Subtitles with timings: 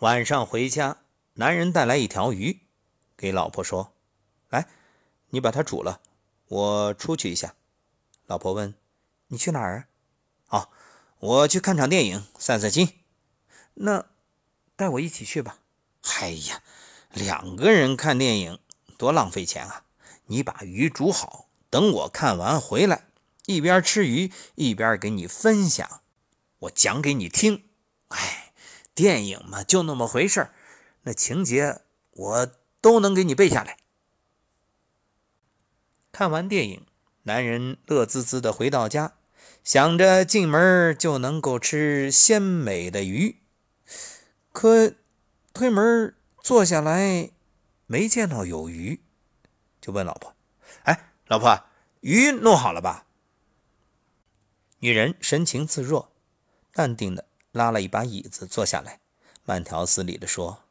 [0.00, 0.98] 晚上回家，
[1.34, 2.60] 男人带来一条鱼，
[3.16, 3.94] 给老婆说
[4.50, 4.68] ：“来，
[5.30, 6.02] 你把它煮了，
[6.48, 7.54] 我出去一下。”
[8.26, 8.74] 老婆问
[9.28, 9.88] ：“你去哪儿
[10.50, 10.68] ？”“哦，
[11.18, 13.00] 我去看场电影，散散心。
[13.72, 14.04] ”“那
[14.76, 15.60] 带我一起去吧。
[16.20, 16.62] ”“哎呀，
[17.14, 18.58] 两个人看电影
[18.98, 19.84] 多浪费钱啊！
[20.26, 23.08] 你把鱼煮好，等我看完回来，
[23.46, 26.02] 一边吃鱼一边给你分享，
[26.58, 27.64] 我讲给你听。”
[28.08, 28.45] 哎，
[28.96, 30.50] 电影嘛，就那么回事
[31.02, 31.82] 那情节
[32.12, 32.50] 我
[32.80, 33.76] 都能给你背下来。
[36.10, 36.86] 看完电影，
[37.24, 39.12] 男人乐滋滋的回到家，
[39.62, 43.42] 想着进门就能够吃鲜美的鱼，
[44.50, 44.94] 可
[45.52, 47.32] 推门坐下来，
[47.84, 49.02] 没见到有鱼，
[49.78, 50.34] 就问老婆
[50.84, 51.64] ：“哎，老婆，
[52.00, 53.06] 鱼弄好了吧？”
[54.80, 56.10] 女人神情自若，
[56.72, 57.26] 淡定的。
[57.56, 59.00] 拉了一把椅子坐下来，
[59.46, 60.64] 慢条斯理地说：“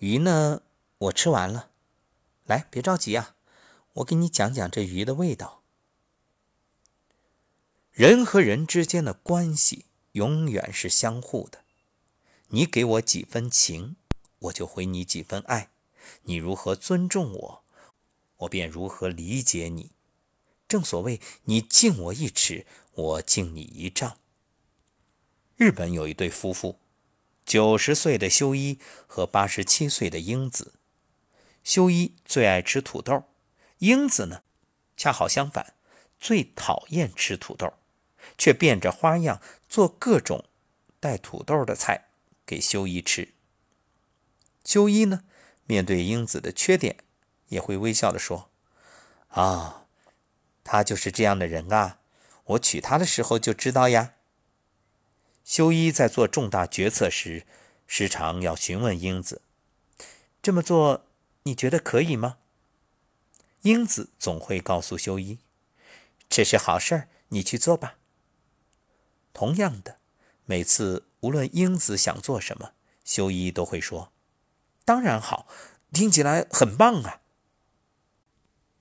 [0.00, 0.62] 鱼呢？
[0.96, 1.68] 我吃完了。
[2.46, 3.36] 来，别着急啊，
[3.92, 5.62] 我给你讲讲这鱼的味道。
[7.92, 11.58] 人和人之间的关系永远是相互的，
[12.48, 13.96] 你给我几分情，
[14.38, 15.70] 我就回你几分爱。
[16.22, 17.64] 你如何尊重我，
[18.38, 19.90] 我便如何理解你。
[20.66, 24.16] 正所谓，你敬我一尺，我敬你一丈。”
[25.60, 26.78] 日本有一对夫妇，
[27.44, 30.72] 九十岁的修一和八十七岁的英子。
[31.62, 33.24] 修一最爱吃土豆，
[33.76, 34.40] 英子呢，
[34.96, 35.74] 恰好相反，
[36.18, 37.74] 最讨厌吃土豆，
[38.38, 40.46] 却变着花样做各种
[40.98, 42.06] 带土豆的菜
[42.46, 43.34] 给修一吃。
[44.64, 45.24] 修一呢，
[45.66, 46.96] 面对英子的缺点，
[47.48, 48.50] 也会微笑的说
[49.28, 49.84] ：“啊，
[50.64, 51.98] 他就是这样的人啊，
[52.44, 54.14] 我娶她的时候就知道呀。”
[55.44, 57.46] 修一在做重大决策时，
[57.86, 59.42] 时常要询问英子
[60.40, 61.06] ：“这么做
[61.42, 62.38] 你觉得可以吗？”
[63.62, 65.38] 英子总会告诉修一
[66.30, 67.98] ：“这是好事儿，你去做吧。”
[69.34, 69.98] 同样的，
[70.44, 72.72] 每次无论英子想做什么，
[73.04, 74.12] 修一都会说
[74.84, 75.46] ：“当然好，
[75.92, 77.20] 听起来很棒啊。”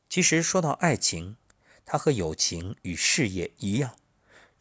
[0.08, 1.38] 其实说到爱情，
[1.86, 3.96] 它和友情与事业一样，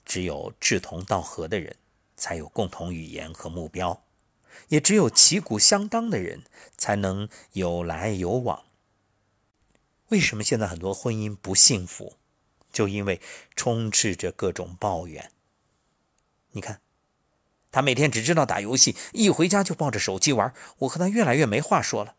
[0.05, 1.77] 只有志同道合的人。
[2.19, 4.03] 才有共同语言和目标，
[4.69, 6.43] 也只有旗鼓相当的人
[6.77, 8.65] 才能有来有往。
[10.09, 12.15] 为什么现在很多婚姻不幸福？
[12.71, 13.21] 就因为
[13.57, 15.31] 充斥着各种抱怨。
[16.51, 16.81] 你看，
[17.71, 22.17] 他每天只知道打游戏，一回家就抱着手机玩，我和他越来越没话说了。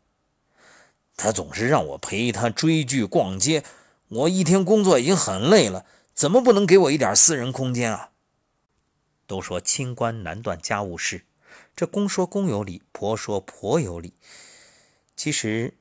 [1.17, 3.63] 他总是让我陪他追剧、逛街，
[4.07, 8.08] 我一天工作已经很累了，怎么不能给我一点私人空间啊？
[9.29, 11.23] 都说清官难断家务事，
[11.75, 14.15] 这公说公有理，婆说婆有理。
[15.15, 15.77] 其实，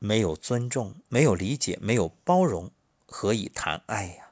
[0.00, 2.72] 没有尊重，没有理解，没有包容，
[3.06, 4.24] 何以谈爱呀？《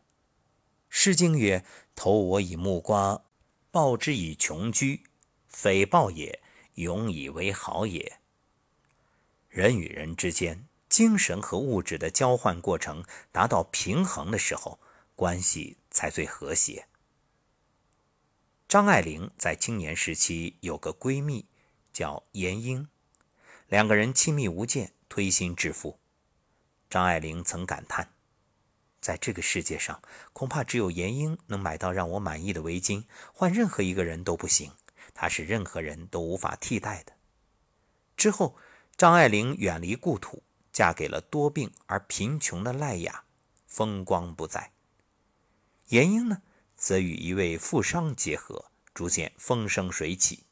[0.88, 3.22] 诗经》曰：“投我以木瓜，
[3.70, 5.02] 报之以琼琚，
[5.46, 6.40] 匪报也，
[6.74, 8.18] 永以为好也。”
[9.48, 14.80] 人与人之间，精神和物质的交换过程达到平衡的时候，
[15.14, 16.88] 关系才最和谐。
[18.68, 21.46] 张爱玲在青年时期有个闺蜜，
[21.92, 22.88] 叫闫英，
[23.68, 26.00] 两个人亲密无间，推心置腹。
[26.90, 28.12] 张爱玲曾感叹
[29.00, 34.72] ：“在这个世界上，恐怕只有闫英能买到让我满意的围巾，换任何一个人都不行。
[35.14, 37.12] 她是任何人都无法替代的。”
[38.16, 38.56] 之后，
[38.96, 43.22] 张爱玲远离故土，嫁给了多病而贫穷的赖雅，
[43.64, 44.72] 风光不再。
[45.86, 46.42] 闫英呢？
[46.76, 50.44] 则与一位富商结合，逐渐风生水起。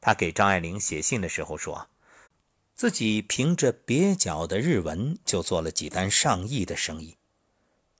[0.00, 1.88] 他给张爱玲写信的时候说，
[2.74, 7.16] 自己凭着蹩脚的日文就做了几单上亿的生意，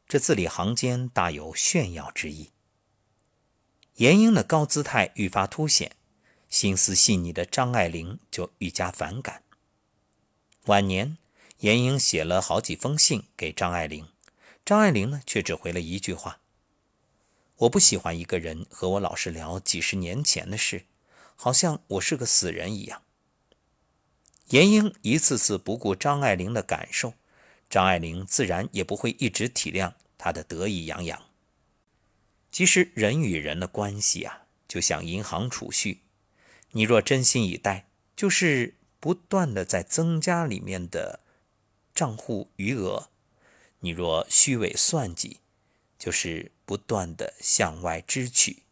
[0.06, 2.50] 这字里行间大有炫耀之意。
[3.96, 5.96] 严英的高姿态愈发凸显，
[6.48, 9.42] 心思细腻的张爱玲就愈加反感。
[10.66, 11.16] 晚年，
[11.60, 14.06] 严英写了好几封信给张爱玲，
[14.64, 16.40] 张爱玲呢却只回了一句话。
[17.58, 20.84] 我不喜欢一个人和我老是聊几十年前的事，
[21.34, 23.02] 好像我是个死人一样。
[24.48, 27.14] 严英一次次不顾张爱玲的感受，
[27.70, 31.22] 张爱玲自然也不会一直体谅她的得意洋洋。
[32.52, 36.02] 其实人与人的关系啊，就像银行储蓄，
[36.72, 41.20] 你若真心以待，就是不断的在增加里面的
[41.94, 43.08] 账户余额；
[43.80, 45.40] 你若虚伪算计，
[45.98, 48.62] 就是不断的向外支取。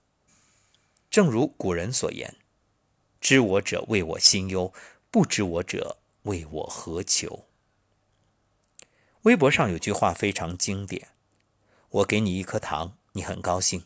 [1.11, 2.37] 正如古人所言
[3.21, 4.73] ：“知我者为我心忧，
[5.11, 7.47] 不知我者为我何求？
[9.23, 11.09] 微博上有句话非常经典：
[11.89, 13.83] 我给你一颗糖，你很高兴；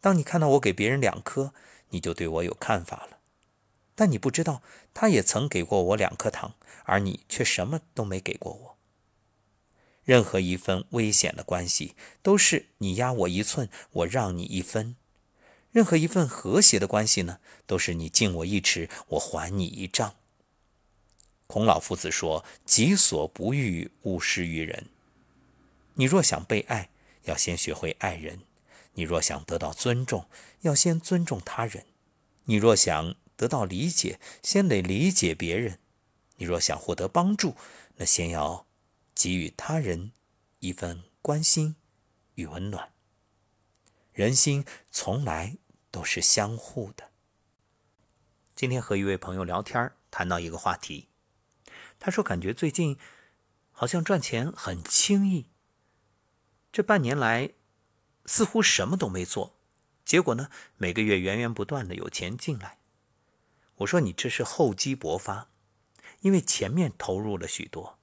[0.00, 1.52] 当你看到我给别人两颗，
[1.90, 3.18] 你就对我有看法了。
[3.94, 4.62] 但你不知道，
[4.94, 6.54] 他也曾给过我两颗糖，
[6.84, 8.78] 而你却什么都没给过我。
[10.10, 14.96] 任何一份危险的关系，都是你压我一寸，我让你一分；
[15.70, 20.16] 任何一份和谐的关系呢，都是你敬我一尺，我还你一丈。
[21.46, 24.88] 孔老夫子说：“己所不欲，勿施于人。”
[25.94, 26.90] 你若想被爱，
[27.26, 28.38] 要先学会爱人；
[28.94, 30.26] 你若想得到尊重，
[30.62, 31.84] 要先尊重他人；
[32.46, 35.76] 你若想得到理解，先得理解别人；
[36.38, 37.54] 你若想获得帮助，
[37.94, 38.66] 那先要。
[39.22, 40.12] 给予他人
[40.60, 41.76] 一份关心
[42.36, 42.94] 与温暖，
[44.14, 45.58] 人心从来
[45.90, 47.10] 都是相互的。
[48.56, 51.08] 今天和一位朋友聊天，谈到一个话题，
[51.98, 52.96] 他说感觉最近
[53.72, 55.48] 好像赚钱很轻易，
[56.72, 57.50] 这半年来
[58.24, 59.54] 似乎什么都没做，
[60.02, 62.78] 结果呢每个月源源不断的有钱进来。
[63.74, 65.50] 我说你这是厚积薄发，
[66.20, 67.99] 因为前面投入了许多。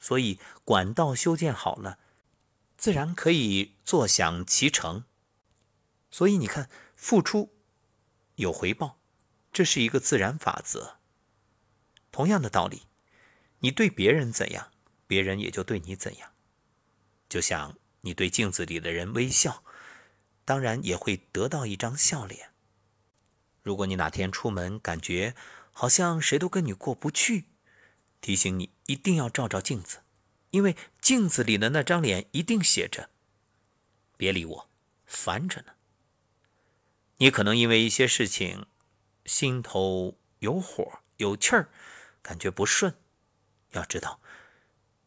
[0.00, 1.98] 所以管道修建好了，
[2.76, 5.04] 自然可以坐享其成。
[6.10, 7.54] 所以你看，付出
[8.36, 8.98] 有回报，
[9.52, 10.96] 这是一个自然法则。
[12.10, 12.82] 同样的道理，
[13.60, 14.72] 你对别人怎样，
[15.06, 16.32] 别人也就对你怎样。
[17.28, 19.62] 就像你对镜子里的人微笑，
[20.44, 22.50] 当然也会得到一张笑脸。
[23.62, 25.36] 如果你哪天出门感觉
[25.70, 27.49] 好像谁都跟你过不去，
[28.20, 30.02] 提醒你一定要照照镜子，
[30.50, 33.10] 因为镜子里的那张脸一定写着
[34.16, 34.70] “别理我，
[35.06, 35.72] 烦着呢”。
[37.18, 38.66] 你可能因为一些事情
[39.24, 41.70] 心头有火有气儿，
[42.22, 42.94] 感觉不顺。
[43.72, 44.20] 要知道，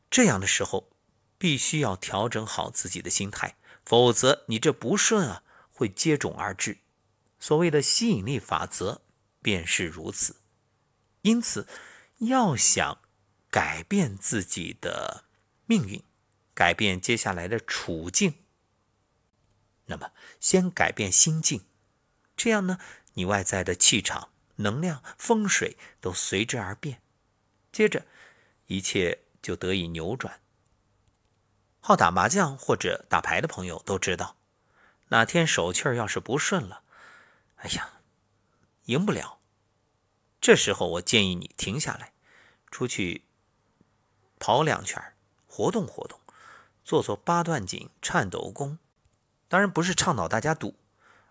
[0.09, 0.89] 这样的时候
[1.37, 3.55] 必须要调整好自己的心态，
[3.85, 6.77] 否则你这不顺啊会接踵而至。
[7.39, 9.01] 所谓的吸引力法则
[9.41, 10.37] 便是如此。
[11.21, 11.67] 因此，
[12.19, 13.02] 要想。
[13.53, 15.25] 改变自己的
[15.67, 16.01] 命运，
[16.55, 18.33] 改变接下来的处境。
[19.85, 21.63] 那么，先改变心境，
[22.35, 22.79] 这样呢，
[23.13, 27.03] 你外在的气场、能量、风水都随之而变，
[27.71, 28.07] 接着
[28.65, 30.41] 一切就得以扭转。
[31.79, 34.35] 好打麻将或者打牌的朋友都知道，
[35.09, 36.81] 哪天手气儿要是不顺了，
[37.57, 37.99] 哎呀，
[38.85, 39.39] 赢不了。
[40.41, 42.13] 这时候，我建议你停下来，
[42.71, 43.25] 出去。
[44.43, 45.01] 跑两圈，
[45.47, 46.19] 活动活动，
[46.83, 48.77] 做做八段锦、颤抖功。
[49.47, 50.75] 当然不是倡导大家赌，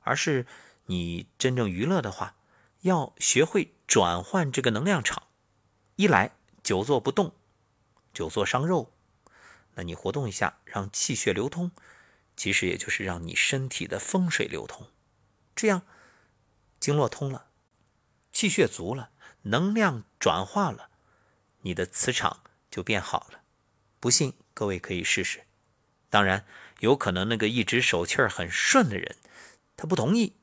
[0.01, 0.47] 而是
[0.87, 2.37] 你真正娱乐的话，
[2.81, 5.25] 要学会转换这个能量场。
[5.97, 7.35] 一来久坐不动，
[8.15, 8.91] 久坐伤肉，
[9.75, 11.71] 那你活动一下，让气血流通，
[12.35, 14.87] 其实也就是让你身体的风水流通。
[15.55, 15.83] 这样
[16.81, 17.49] 经络通了，
[18.33, 19.11] 气血足了，
[19.43, 20.89] 能量转化了，
[21.61, 22.42] 你的磁场。
[22.73, 23.43] 就变好了，
[24.01, 25.45] 不信各位可以试试。
[26.09, 26.47] 当然，
[26.81, 29.17] 有可能那个一直手气儿很顺的人，
[29.77, 30.35] 他不同意。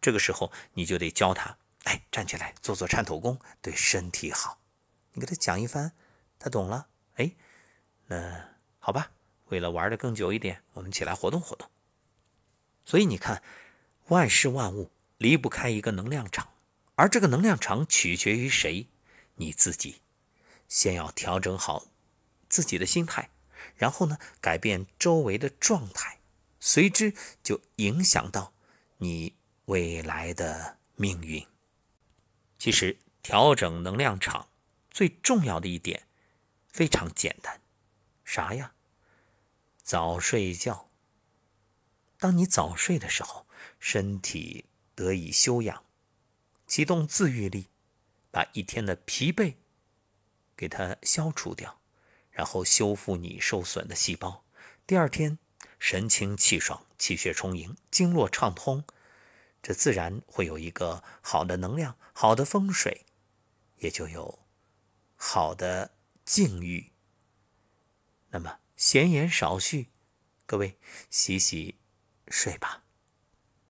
[0.00, 4.60] 这个时候你就得教他，哎，站起来做做颤抖功，对身体好。
[5.12, 5.92] 你给他讲一番，
[6.40, 6.88] 他懂了。
[7.14, 7.36] 哎，
[8.06, 9.12] 那好吧，
[9.46, 11.70] 为了玩的更久一点，我们起来活动活动。
[12.84, 13.44] 所以你看，
[14.08, 16.52] 万事万物离不开一个能量场，
[16.96, 18.88] 而这个能量场取决于谁？
[19.36, 20.02] 你自己。
[20.68, 21.86] 先要调整好
[22.48, 23.30] 自己的心态，
[23.76, 26.20] 然后呢，改变周围的状态，
[26.60, 28.52] 随之就影响到
[28.98, 29.34] 你
[29.66, 31.46] 未来的命运。
[32.58, 34.48] 其实，调整能量场
[34.90, 36.06] 最重要的一点
[36.68, 37.60] 非常简单，
[38.24, 38.72] 啥呀？
[39.82, 40.90] 早睡觉。
[42.18, 43.46] 当你早睡的时候，
[43.78, 45.84] 身体得以休养，
[46.66, 47.68] 启动自愈力，
[48.30, 49.56] 把一天的疲惫。
[50.56, 51.80] 给它消除掉，
[52.30, 54.44] 然后修复你受损的细胞。
[54.86, 55.38] 第二天
[55.78, 58.84] 神清气爽，气血充盈，经络畅通，
[59.62, 63.04] 这自然会有一个好的能量，好的风水，
[63.78, 64.38] 也就有
[65.16, 65.92] 好的
[66.24, 66.92] 境遇。
[68.30, 69.90] 那么闲言少叙，
[70.46, 70.78] 各位
[71.10, 71.76] 洗洗
[72.28, 72.85] 睡吧。